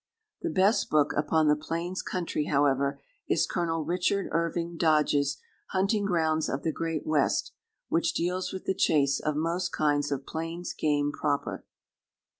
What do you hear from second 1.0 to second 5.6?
upon the plains country, however, is Colonel Richard Irving Dodge's